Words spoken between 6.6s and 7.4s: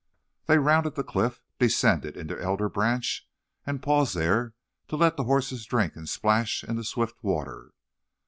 in the swift